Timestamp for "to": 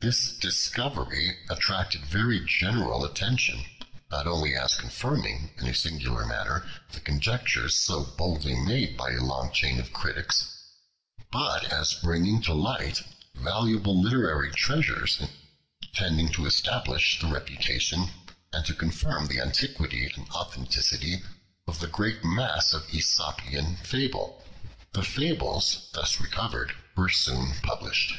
12.42-12.52, 16.30-16.46, 18.66-18.74